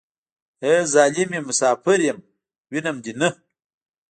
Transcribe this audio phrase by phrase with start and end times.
[0.63, 2.19] ای ظالمې مسافر يم
[2.71, 3.29] وينم دې نه.